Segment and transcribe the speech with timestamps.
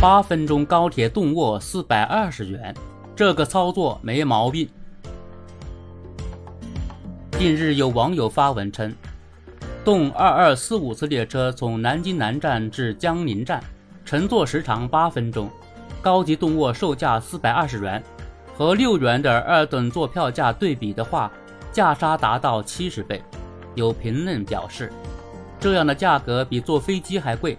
[0.00, 2.74] 八分钟高铁动卧四百二十元，
[3.14, 4.66] 这个操作没毛病。
[7.32, 8.94] 近日有网友发文称，
[9.84, 13.62] 动二二四五次列车从南京南站至江宁站，
[14.02, 15.50] 乘坐时长八分钟，
[16.00, 18.02] 高级动卧售价四百二十元，
[18.56, 21.30] 和六元的二等座票价对比的话，
[21.70, 23.22] 价差达到七十倍。
[23.74, 24.90] 有评论表示，
[25.58, 27.58] 这样的价格比坐飞机还贵。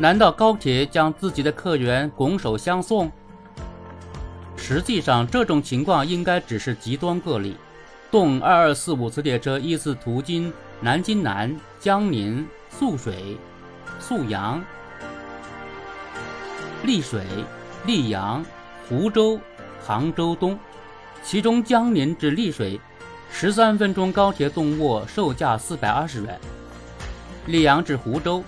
[0.00, 3.12] 难道高铁将自己的客源拱手相送？
[4.56, 7.54] 实际上，这种情况应该只是极端个例。
[8.10, 10.50] 动二二四五次列车依次途经
[10.80, 13.36] 南京南、江宁、宿水、
[13.98, 14.64] 宿阳、
[16.82, 17.22] 溧水、
[17.86, 18.42] 溧阳、
[18.88, 19.38] 湖州、
[19.84, 20.58] 杭州东，
[21.22, 22.80] 其中江宁至溧水
[23.30, 26.40] 十三分钟高铁动卧售价四百二十元，
[27.46, 28.42] 溧阳至湖州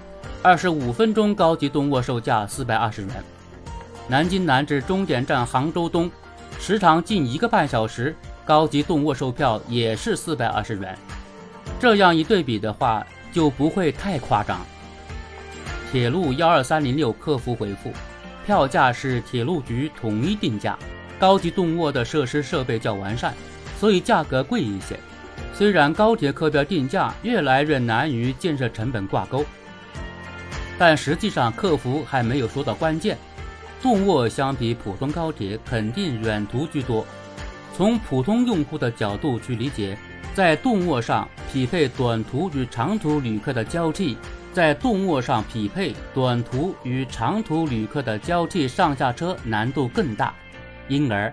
[0.44, 3.10] 二十五分钟高级动卧售价四百二十元，
[4.08, 6.10] 南京南至终点站杭州东
[6.58, 8.14] 时长近一个半小时。
[8.44, 10.98] 高级动卧售票也是四百二十元，
[11.78, 14.60] 这样一对比的话，就不会太夸张。
[15.92, 17.92] 铁路幺二三零六客服回复，
[18.44, 20.76] 票价是铁路局统一定价，
[21.20, 23.32] 高级动卧的设施设备较完善，
[23.78, 24.98] 所以价格贵一些。
[25.54, 29.44] 虽然高铁客票定价越来越难与建设成本挂钩，
[30.84, 33.16] 但实际上客服还没有说到关键。
[33.80, 37.06] 动卧相比普通高铁肯定远途居多。
[37.72, 39.96] 从普通用户的角度去理解，
[40.34, 44.16] 在动卧上匹配短途与长途旅客的交替，
[44.52, 50.34] 在动卧上匹配短途与长途旅客的交替上下车难度更大，
[50.88, 51.32] 因而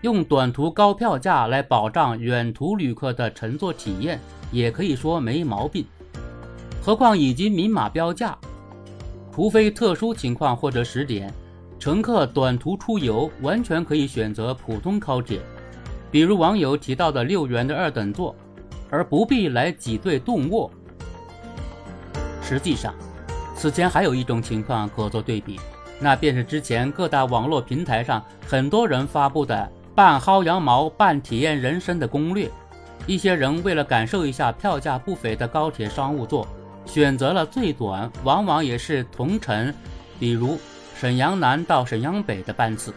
[0.00, 4.18] 用短途高票价来保障远途旅客的乘坐体验，
[4.50, 5.84] 也可以说没毛病。
[6.82, 8.38] 何况已经明码标价，
[9.38, 11.32] 除非特殊情况或者时点，
[11.78, 15.38] 乘客短途出游完全可以选择普通高铁。
[16.10, 18.34] 比如网友提到的六元的二等座，
[18.90, 20.68] 而不必来挤兑动卧。
[22.42, 22.92] 实际上，
[23.54, 25.60] 此前还有一种情况可做对比，
[26.00, 32.50] 那便是之前各大网络平台上很多人发布的半薅羊毛、半体验人生的攻略。
[33.06, 36.44] 一些人为了感受一下票价不菲的高铁商务座，
[36.88, 39.72] 选择了最短，往往也是同城，
[40.18, 40.58] 比如
[40.98, 42.92] 沈阳南到沈阳北的班次。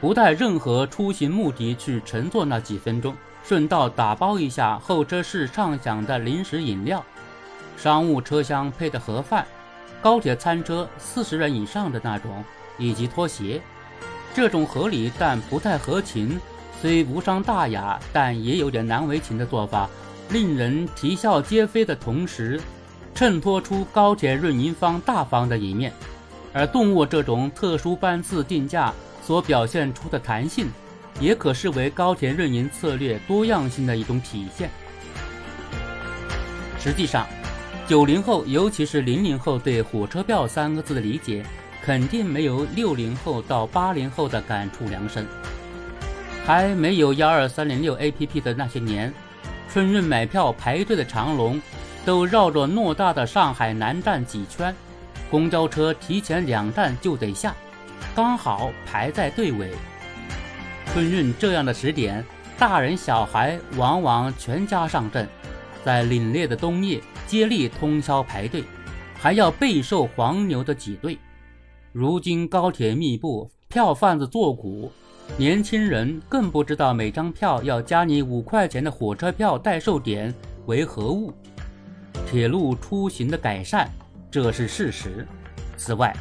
[0.00, 7.04] 不带任何出行目的去乘坐那几分钟，顺道打包一下候车室畅享的零食饮料，
[7.76, 9.46] 商务车厢配的盒饭，
[10.02, 12.44] 高铁餐车四十人以上的那种，
[12.78, 13.62] 以及拖鞋。
[14.34, 16.40] 这种合理但不太合情，
[16.80, 19.88] 虽无伤大雅，但也有点难为情的做法，
[20.30, 22.60] 令人啼笑皆非的同时，
[23.14, 25.92] 衬托出高铁运营方大方的一面。
[26.52, 28.92] 而动物这种特殊班次定价。
[29.24, 30.66] 所表现出的弹性，
[31.20, 34.68] 也可视为高铁运营策略多样性的一种体现。
[36.76, 37.24] 实际上，
[37.86, 41.46] 九零后，尤其是零零后，对“火车票”三个字的理解，
[41.84, 45.24] 肯定没有六零后到八零后的感触良深。
[46.44, 49.14] 还没有幺二三零六 APP 的那些年，
[49.72, 51.62] 春运买票排队的长龙，
[52.04, 54.74] 都绕着偌大的上海南站几圈，
[55.30, 57.54] 公交车提前两站就得下。
[58.14, 59.70] 刚好排在队尾。
[60.86, 62.24] 春运这样的时点，
[62.58, 65.28] 大人小孩往往全家上阵，
[65.84, 68.64] 在凛冽的冬夜接力通宵排队，
[69.14, 71.16] 还要备受黄牛的挤兑。
[71.92, 74.90] 如今高铁密布，票贩子作古，
[75.36, 80.34] 年轻人更不知道每张票要加你五块钱的火车票代售点
[80.66, 81.32] 为何物。
[82.32, 83.86] 铁路出行的改善，
[84.30, 85.26] 这是事实。
[85.76, 86.16] 此外，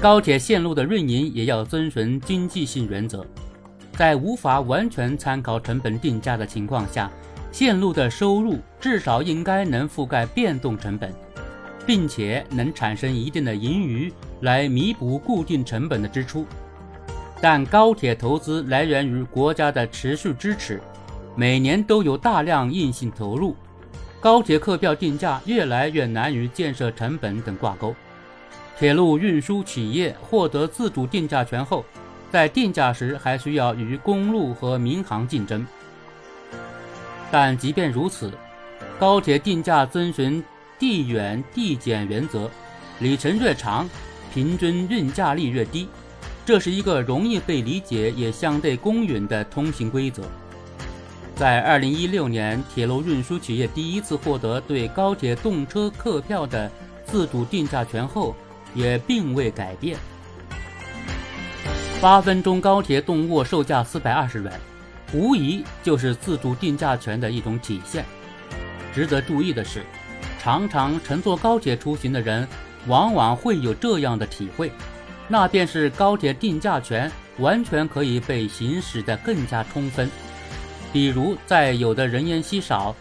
[0.00, 3.24] 高铁线路的运营也要遵循经济性原则，
[3.92, 7.08] 在无法完全参考成本定价的情况下，
[7.52, 11.14] 线路的收入至少应该能覆盖变动成本，
[11.86, 16.44] 并且能产生一定的盈余来弥补固定成本的支出。
[17.40, 20.82] 但高铁投资来源于国家的持续支持，
[21.36, 23.54] 每年都有大量硬性投入，
[24.24, 27.94] 高铁客票定价越来越难与建设成本等挂钩。
[28.78, 31.84] 铁路运输企业获得自主定价权后，
[32.32, 35.66] 在定价时还需要与公路和民航竞争。
[37.30, 38.32] 但即便如此，
[38.98, 40.42] 高铁定价遵循
[40.78, 42.50] 地远地减原则，
[43.00, 43.86] 里程越长，
[44.32, 45.86] 平均运价率越低。
[46.46, 50.22] 这是一个容易被理解也相对公允的通行规则。
[51.36, 56.70] 在2016年，铁路运输企业第一次获得对高铁动车客票的
[57.04, 58.34] 自主定价权后。
[58.74, 59.96] 也并未改变。
[62.00, 64.52] 八分钟高铁动卧售价四百二十元，
[65.12, 68.04] 无疑就是自主定价权的一种体现。
[68.92, 69.84] 值得注意的是，
[70.40, 72.48] 常常乘坐高铁出行的人，
[72.88, 74.72] 往往会有这样的体会，
[75.28, 77.08] 那便是高铁定价权
[77.38, 80.10] 完全可以被行使的更加充分。
[80.94, 82.94] 比如在有的人烟稀少、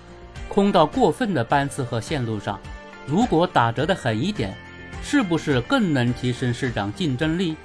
[0.49, 2.59] 空到过分的班次和线路上，
[3.05, 4.51] 如果打折的狠一点，
[5.03, 7.55] 是不是更能提升市场竞争力？